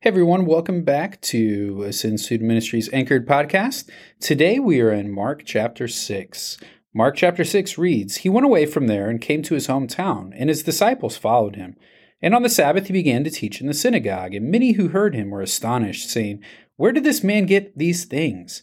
[0.00, 3.90] Hey everyone, welcome back to Ascend Student Ministries Anchored Podcast.
[4.20, 6.56] Today we are in Mark chapter 6.
[6.94, 10.50] Mark chapter 6 reads He went away from there and came to his hometown, and
[10.50, 11.74] his disciples followed him.
[12.22, 15.16] And on the Sabbath he began to teach in the synagogue, and many who heard
[15.16, 16.44] him were astonished, saying,
[16.76, 18.62] Where did this man get these things?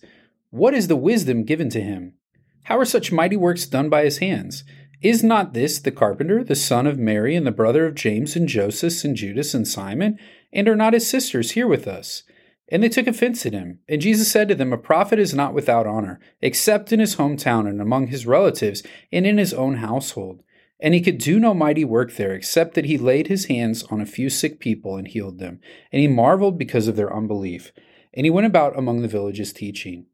[0.51, 2.13] What is the wisdom given to him?
[2.63, 4.63] How are such mighty works done by his hands?
[5.01, 8.47] Is not this the carpenter, the son of Mary, and the brother of James and
[8.47, 10.17] Joseph and Judas and Simon?
[10.55, 12.23] And are not his sisters here with us?
[12.69, 13.79] And they took offense at him.
[13.87, 17.67] And Jesus said to them, A prophet is not without honor, except in his hometown
[17.67, 20.41] and among his relatives and in his own household.
[20.79, 24.01] And he could do no mighty work there, except that he laid his hands on
[24.01, 25.59] a few sick people and healed them.
[25.91, 27.71] And he marveled because of their unbelief.
[28.13, 30.05] And he went about among the villages teaching.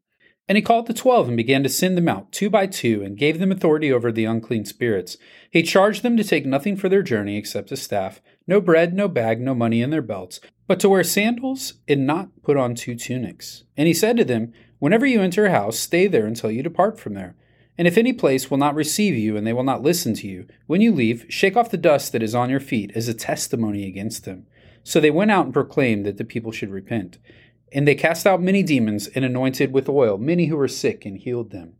[0.47, 3.17] And he called the twelve and began to send them out two by two and
[3.17, 5.17] gave them authority over the unclean spirits.
[5.49, 9.07] He charged them to take nothing for their journey except a staff, no bread, no
[9.07, 12.95] bag, no money in their belts, but to wear sandals and not put on two
[12.95, 13.63] tunics.
[13.77, 16.99] And he said to them, Whenever you enter a house, stay there until you depart
[16.99, 17.37] from there.
[17.77, 20.47] And if any place will not receive you and they will not listen to you,
[20.67, 23.87] when you leave, shake off the dust that is on your feet as a testimony
[23.87, 24.45] against them.
[24.83, 27.19] So they went out and proclaimed that the people should repent.
[27.71, 31.17] And they cast out many demons and anointed with oil many who were sick and
[31.17, 31.75] healed them.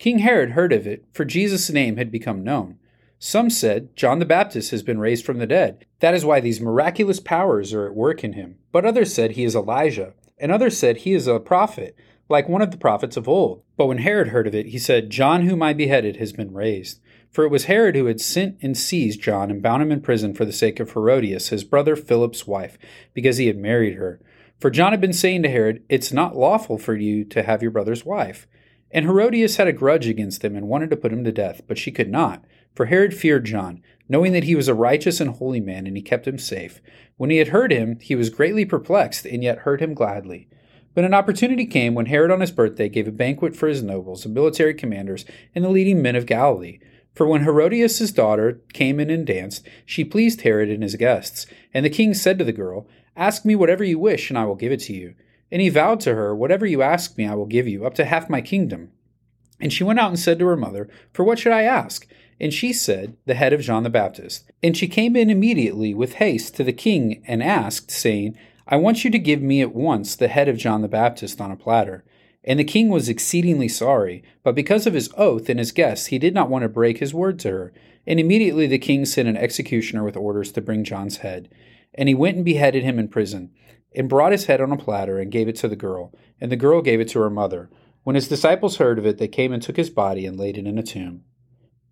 [0.00, 2.80] King Herod heard of it, for Jesus' name had become known.
[3.24, 5.86] Some said, John the Baptist has been raised from the dead.
[6.00, 8.56] That is why these miraculous powers are at work in him.
[8.72, 11.96] But others said he is Elijah, and others said he is a prophet,
[12.28, 13.62] like one of the prophets of old.
[13.76, 16.98] But when Herod heard of it, he said, John, whom I beheaded, has been raised.
[17.30, 20.34] For it was Herod who had sent and seized John and bound him in prison
[20.34, 22.76] for the sake of Herodias, his brother Philip's wife,
[23.14, 24.20] because he had married her.
[24.58, 27.70] For John had been saying to Herod, It's not lawful for you to have your
[27.70, 28.48] brother's wife.
[28.90, 31.78] And Herodias had a grudge against him and wanted to put him to death, but
[31.78, 35.60] she could not, for Herod feared John, knowing that he was a righteous and holy
[35.60, 36.80] man, and he kept him safe.
[37.16, 40.48] When he had heard him, he was greatly perplexed, and yet heard him gladly.
[40.94, 44.24] But an opportunity came when Herod on his birthday gave a banquet for his nobles
[44.24, 46.80] and military commanders and the leading men of Galilee.
[47.14, 51.46] For when Herodias' daughter came in and danced, she pleased Herod and his guests.
[51.72, 54.54] And the king said to the girl, Ask me whatever you wish, and I will
[54.54, 55.14] give it to you.
[55.50, 58.06] And he vowed to her, Whatever you ask me, I will give you, up to
[58.06, 58.92] half my kingdom.
[59.60, 62.06] And she went out and said to her mother, For what should I ask?
[62.42, 64.50] And she said, The head of John the Baptist.
[64.64, 68.36] And she came in immediately with haste to the king and asked, saying,
[68.66, 71.52] I want you to give me at once the head of John the Baptist on
[71.52, 72.04] a platter.
[72.42, 76.18] And the king was exceedingly sorry, but because of his oath and his guests, he
[76.18, 77.72] did not want to break his word to her.
[78.08, 81.48] And immediately the king sent an executioner with orders to bring John's head.
[81.94, 83.52] And he went and beheaded him in prison,
[83.94, 86.12] and brought his head on a platter, and gave it to the girl.
[86.40, 87.70] And the girl gave it to her mother.
[88.02, 90.66] When his disciples heard of it, they came and took his body and laid it
[90.66, 91.22] in a tomb.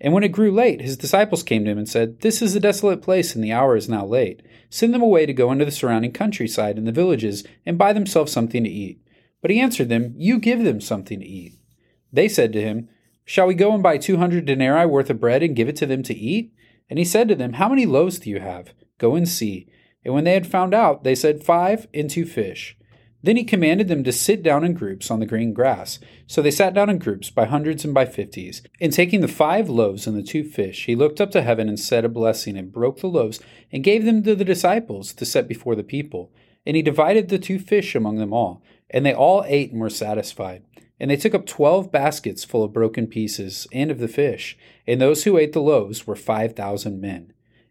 [0.00, 2.60] And when it grew late, his disciples came to him and said, This is a
[2.60, 4.42] desolate place, and the hour is now late.
[4.70, 8.30] Send them away to go into the surrounding countryside and the villages, and buy themselves
[8.30, 9.00] something to eat.
[9.40, 11.54] But he answered them, You give them something to eat.
[12.12, 12.88] They said to him,
[13.24, 15.86] Shall we go and buy two hundred denarii worth of bread and give it to
[15.86, 16.54] them to eat?
[16.88, 18.72] And he said to them, How many loaves do you have?
[18.98, 19.68] Go and see.
[20.04, 22.76] And when they had found out, they said, Five and two fish.
[23.22, 25.98] Then he commanded them to sit down in groups on the green grass.
[26.28, 28.62] So they sat down in groups by hundreds and by fifties.
[28.80, 31.80] And taking the five loaves and the two fish, he looked up to heaven and
[31.80, 33.40] said a blessing, and broke the loaves,
[33.72, 36.32] and gave them to the disciples to set before the people.
[36.64, 38.62] And he divided the two fish among them all.
[38.90, 40.62] And they all ate and were satisfied.
[41.00, 44.56] And they took up twelve baskets full of broken pieces, and of the fish.
[44.86, 47.32] And those who ate the loaves were five thousand men.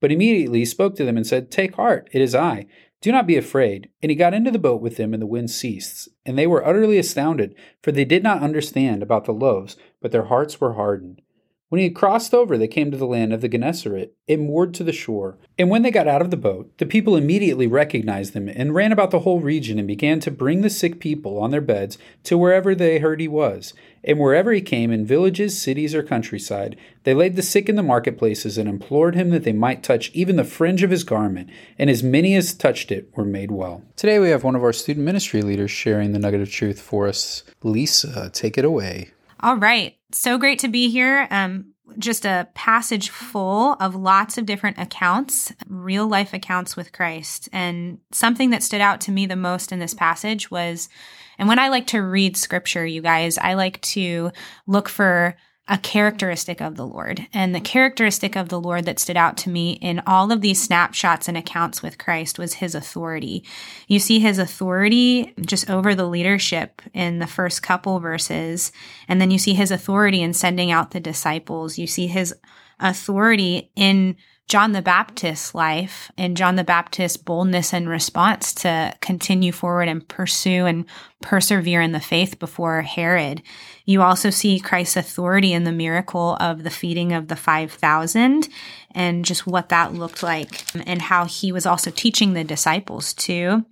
[0.00, 2.66] But immediately he spoke to them and said, Take heart, it is I.
[3.00, 3.90] Do not be afraid.
[4.02, 6.08] And he got into the boat with them, and the wind ceased.
[6.24, 10.24] And they were utterly astounded, for they did not understand about the loaves, but their
[10.24, 11.22] hearts were hardened.
[11.68, 14.72] When he had crossed over, they came to the land of the Gennesaret and moored
[14.74, 15.36] to the shore.
[15.58, 18.92] And when they got out of the boat, the people immediately recognized them and ran
[18.92, 22.38] about the whole region and began to bring the sick people on their beds to
[22.38, 23.74] wherever they heard he was.
[24.04, 27.82] And wherever he came, in villages, cities, or countryside, they laid the sick in the
[27.82, 31.50] marketplaces and implored him that they might touch even the fringe of his garment.
[31.80, 33.82] And as many as touched it were made well.
[33.96, 37.08] Today we have one of our student ministry leaders sharing the nugget of truth for
[37.08, 37.42] us.
[37.64, 39.10] Lisa, take it away.
[39.46, 39.96] All right.
[40.10, 41.28] So great to be here.
[41.30, 47.48] Um, just a passage full of lots of different accounts, real life accounts with Christ.
[47.52, 50.88] And something that stood out to me the most in this passage was,
[51.38, 54.32] and when I like to read scripture, you guys, I like to
[54.66, 55.36] look for
[55.68, 57.26] a characteristic of the Lord.
[57.32, 60.62] And the characteristic of the Lord that stood out to me in all of these
[60.62, 63.44] snapshots and accounts with Christ was his authority.
[63.88, 68.70] You see his authority just over the leadership in the first couple verses.
[69.08, 71.78] And then you see his authority in sending out the disciples.
[71.78, 72.32] You see his
[72.78, 74.16] authority in
[74.48, 80.06] John the Baptist's life and John the Baptist's boldness and response to continue forward and
[80.06, 80.84] pursue and
[81.20, 83.42] persevere in the faith before Herod.
[83.84, 88.48] You also see Christ's authority in the miracle of the feeding of the 5,000
[88.92, 93.66] and just what that looked like and how he was also teaching the disciples too.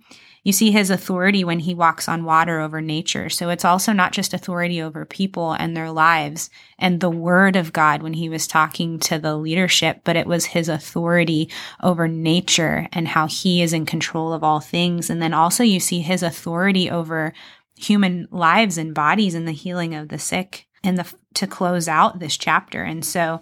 [0.45, 3.29] You see his authority when he walks on water over nature.
[3.29, 7.73] So it's also not just authority over people and their lives and the word of
[7.73, 11.49] God when he was talking to the leadership, but it was his authority
[11.81, 15.09] over nature and how he is in control of all things.
[15.09, 17.33] And then also you see his authority over
[17.75, 22.19] human lives and bodies and the healing of the sick and the to close out
[22.19, 22.83] this chapter.
[22.83, 23.41] And so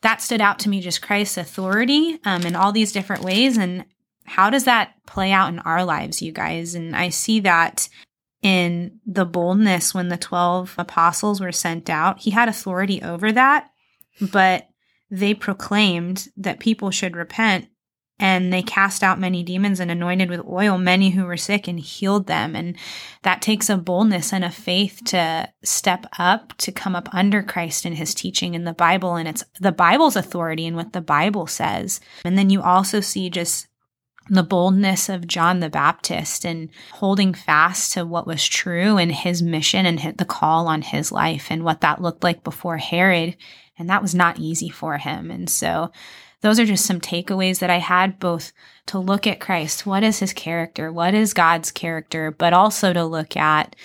[0.00, 3.58] that stood out to me just Christ's authority um, in all these different ways.
[3.58, 3.84] And
[4.24, 6.74] how does that play out in our lives, you guys?
[6.74, 7.88] And I see that
[8.42, 12.20] in the boldness when the 12 apostles were sent out.
[12.20, 13.70] He had authority over that,
[14.20, 14.68] but
[15.10, 17.68] they proclaimed that people should repent
[18.18, 21.80] and they cast out many demons and anointed with oil many who were sick and
[21.80, 22.54] healed them.
[22.54, 22.76] And
[23.22, 27.84] that takes a boldness and a faith to step up, to come up under Christ
[27.84, 29.16] and his teaching in the Bible.
[29.16, 32.00] And it's the Bible's authority and what the Bible says.
[32.24, 33.66] And then you also see just
[34.28, 39.42] the boldness of John the Baptist and holding fast to what was true and his
[39.42, 43.36] mission and the call on his life and what that looked like before Herod.
[43.78, 45.30] And that was not easy for him.
[45.30, 45.90] And so
[46.40, 48.52] those are just some takeaways that I had both
[48.86, 49.86] to look at Christ.
[49.86, 50.92] What is his character?
[50.92, 52.30] What is God's character?
[52.30, 53.76] But also to look at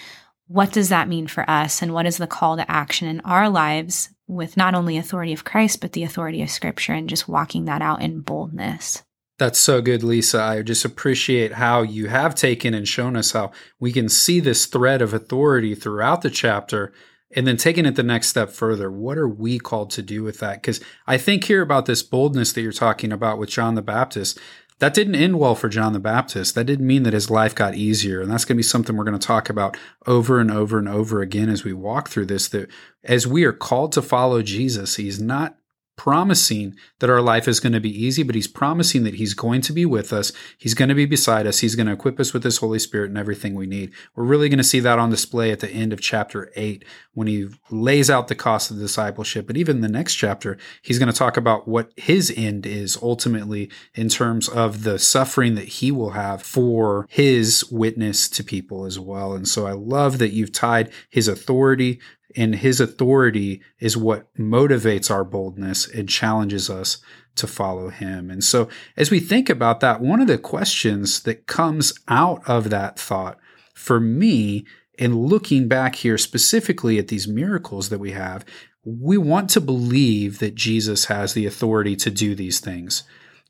[0.48, 3.50] what does that mean for us and what is the call to action in our
[3.50, 7.66] lives with not only authority of Christ, but the authority of scripture and just walking
[7.66, 9.04] that out in boldness.
[9.40, 10.42] That's so good, Lisa.
[10.42, 14.66] I just appreciate how you have taken and shown us how we can see this
[14.66, 16.92] thread of authority throughout the chapter
[17.36, 18.90] and then taking it the next step further.
[18.90, 20.62] What are we called to do with that?
[20.62, 24.40] Because I think here about this boldness that you're talking about with John the Baptist.
[24.80, 26.56] That didn't end well for John the Baptist.
[26.56, 28.22] That didn't mean that his life got easier.
[28.22, 29.76] And that's going to be something we're going to talk about
[30.06, 32.48] over and over and over again as we walk through this.
[32.48, 32.70] That
[33.04, 35.58] as we are called to follow Jesus, he's not
[35.98, 39.62] promising that our life is going to be easy, but he's promising that he's going
[39.62, 40.32] to be with us.
[40.58, 41.60] He's going to be beside us.
[41.60, 43.92] He's going to equip us with his Holy Spirit and everything we need.
[44.16, 47.28] We're really going to see that on display at the end of chapter eight when
[47.28, 49.48] he lays out the cost of discipleship.
[49.48, 53.70] But even the next chapter, he's going to talk about what his end is ultimately
[53.96, 59.00] in terms of the suffering that he will have for his witness to people as
[59.00, 59.34] well.
[59.34, 62.00] And so I love that you've tied his authority
[62.36, 66.98] and his authority is what motivates our boldness and challenges us
[67.36, 68.30] to follow him.
[68.30, 72.70] And so, as we think about that, one of the questions that comes out of
[72.70, 73.40] that thought
[73.74, 74.66] for me,
[74.98, 78.44] in looking back here specifically at these miracles that we have,
[78.84, 83.04] we want to believe that Jesus has the authority to do these things.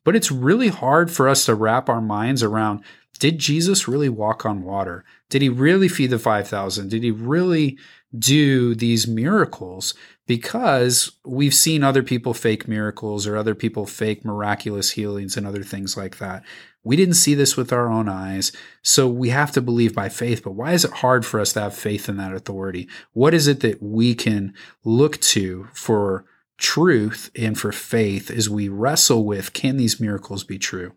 [0.03, 2.83] But it's really hard for us to wrap our minds around
[3.17, 5.03] did Jesus really walk on water?
[5.29, 6.89] Did he really feed the 5,000?
[6.89, 7.77] Did he really
[8.17, 9.93] do these miracles
[10.25, 15.63] because we've seen other people fake miracles or other people fake miraculous healings and other
[15.63, 16.43] things like that.
[16.83, 20.43] We didn't see this with our own eyes, so we have to believe by faith.
[20.43, 22.87] But why is it hard for us to have faith in that authority?
[23.11, 24.53] What is it that we can
[24.85, 26.25] look to for
[26.57, 30.93] truth and for faith as we wrestle with can these miracles be true?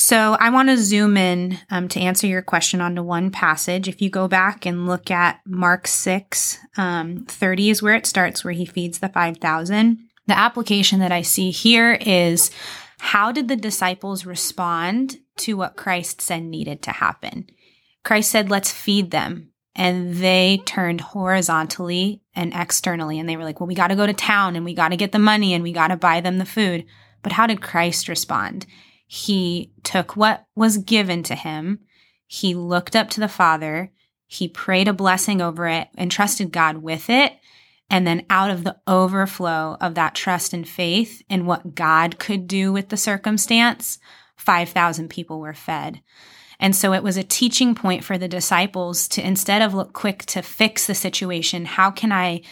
[0.00, 3.86] So I want to zoom in um, to answer your question onto one passage.
[3.86, 8.42] If you go back and look at Mark 6, um, 30 is where it starts,
[8.42, 9.98] where he feeds the 5,000.
[10.26, 12.50] The application that I see here is
[12.98, 17.50] how did the disciples respond to what Christ said needed to happen?
[18.02, 19.52] Christ said, let's feed them.
[19.76, 23.18] and they turned horizontally and externally.
[23.18, 24.96] And they were like, well, we got to go to town and we got to
[24.96, 26.86] get the money and we got to buy them the food.
[27.22, 28.64] But how did Christ respond?
[29.12, 31.80] He took what was given to him.
[32.28, 33.90] He looked up to the Father.
[34.28, 37.32] He prayed a blessing over it and trusted God with it.
[37.90, 42.46] And then out of the overflow of that trust and faith in what God could
[42.46, 43.98] do with the circumstance,
[44.36, 46.02] 5,000 people were fed.
[46.60, 50.24] And so it was a teaching point for the disciples to instead of look quick
[50.26, 52.42] to fix the situation, how can I,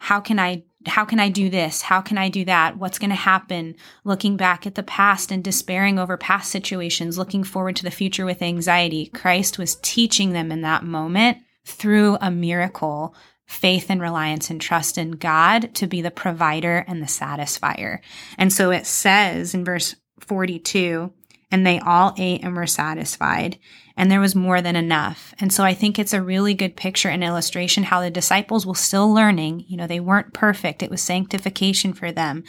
[0.00, 1.82] how can I, how can I do this?
[1.82, 2.78] How can I do that?
[2.78, 3.74] What's going to happen?
[4.04, 8.24] Looking back at the past and despairing over past situations, looking forward to the future
[8.24, 9.06] with anxiety.
[9.06, 13.14] Christ was teaching them in that moment through a miracle
[13.46, 17.98] faith and reliance and trust in God to be the provider and the satisfier.
[18.38, 21.12] And so it says in verse 42
[21.50, 23.58] and they all ate and were satisfied,
[23.96, 25.34] and there was more than enough.
[25.40, 28.74] And so I think it's a really good picture and illustration how the disciples were
[28.74, 29.64] still learning.
[29.68, 32.44] You know, they weren't perfect, it was sanctification for them.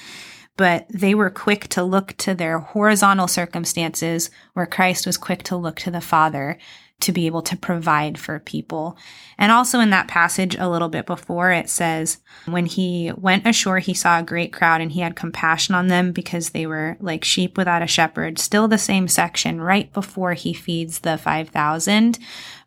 [0.57, 5.55] But they were quick to look to their horizontal circumstances, where Christ was quick to
[5.55, 6.57] look to the Father
[7.01, 8.97] to be able to provide for people.
[9.37, 13.79] And also in that passage a little bit before, it says, when he went ashore,
[13.79, 17.23] he saw a great crowd and he had compassion on them because they were like
[17.23, 18.39] sheep without a shepherd.
[18.39, 22.19] Still the same section right before he feeds the 5,000.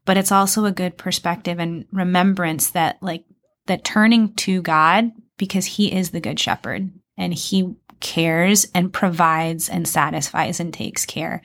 [0.04, 3.24] But it's also a good perspective and remembrance that like
[3.66, 9.68] that turning to God because he is the good shepherd and he cares and provides
[9.68, 11.40] and satisfies and takes care.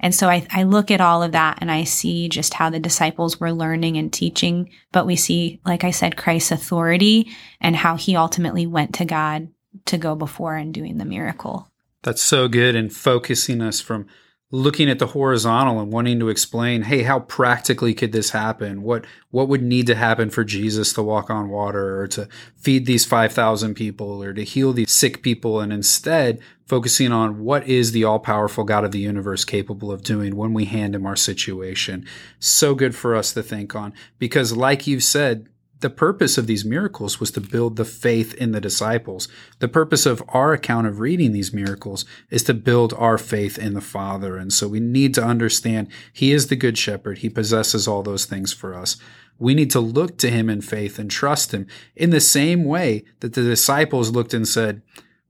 [0.00, 2.78] And so I, I look at all of that and I see just how the
[2.78, 7.96] disciples were learning and teaching, but we see, like I said, Christ's authority and how
[7.96, 9.48] he ultimately went to God
[9.86, 11.70] to go before and doing the miracle.
[12.02, 14.06] That's so good and focusing us from
[14.52, 18.82] looking at the horizontal and wanting to explain, hey, how practically could this happen?
[18.82, 22.86] What what would need to happen for Jesus to walk on water or to feed
[22.86, 27.92] these 5,000 people or to heal these sick people and instead focusing on what is
[27.92, 32.06] the all-powerful God of the universe capable of doing when we hand him our situation.
[32.38, 35.48] So good for us to think on because like you've said,
[35.80, 39.28] the purpose of these miracles was to build the faith in the disciples.
[39.58, 43.74] The purpose of our account of reading these miracles is to build our faith in
[43.74, 44.36] the Father.
[44.38, 47.18] And so we need to understand He is the Good Shepherd.
[47.18, 48.96] He possesses all those things for us.
[49.38, 53.04] We need to look to Him in faith and trust Him in the same way
[53.20, 54.80] that the disciples looked and said,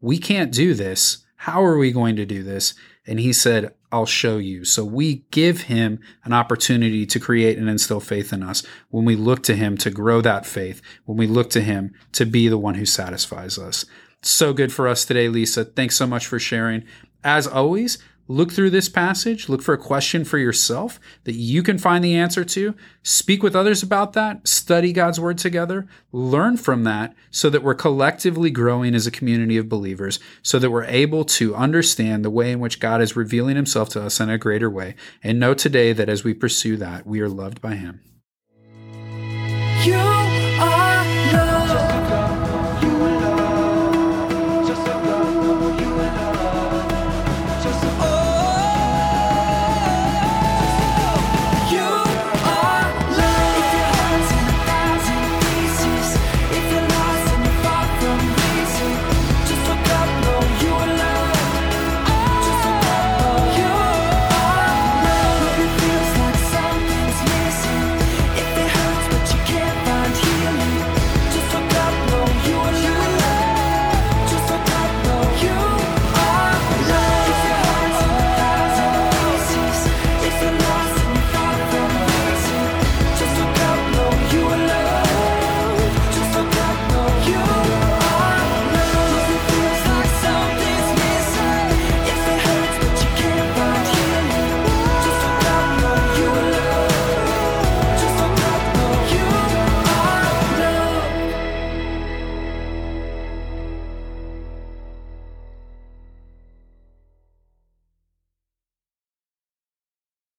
[0.01, 1.25] We can't do this.
[1.41, 2.75] How are we going to do this?
[3.05, 4.65] And He said, I'll show you.
[4.65, 9.17] So we give him an opportunity to create and instill faith in us when we
[9.17, 12.59] look to him to grow that faith, when we look to him to be the
[12.59, 13.85] one who satisfies us.
[14.23, 15.65] So good for us today, Lisa.
[15.65, 16.85] Thanks so much for sharing.
[17.23, 17.99] As always,
[18.29, 22.17] Look through this passage, look for a question for yourself that you can find the
[22.17, 22.75] answer to.
[23.05, 27.75] Speak with others about that, study God's word together, learn from that so that we're
[27.75, 32.51] collectively growing as a community of believers, so that we're able to understand the way
[32.51, 35.93] in which God is revealing himself to us in a greater way, and know today
[35.93, 38.01] that as we pursue that, we are loved by him.